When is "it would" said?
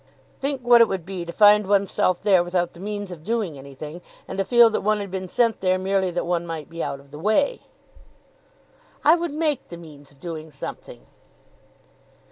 0.81-1.05